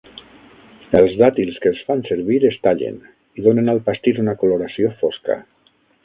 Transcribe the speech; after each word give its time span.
Els 0.99 1.11
dàtils 1.17 1.59
que 1.65 1.73
es 1.73 1.81
fan 1.89 2.01
servir 2.07 2.39
es 2.49 2.57
tallen, 2.67 2.97
i 3.41 3.45
donen 3.49 3.69
al 3.75 3.81
pastís 3.91 4.23
una 4.23 4.35
coloració 4.45 4.91
fosca. 5.03 5.37